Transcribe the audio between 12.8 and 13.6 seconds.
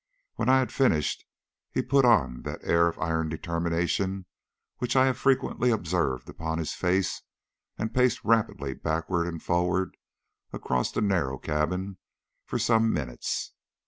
minutes.